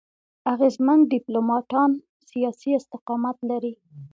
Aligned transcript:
اغېزمن 0.53 0.99
ډيپلوماټان 1.11 1.91
سیاسي 2.29 2.69
استقامت 2.79 3.37
لري. 3.49 3.73